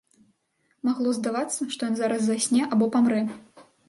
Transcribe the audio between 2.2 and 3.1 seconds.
засне або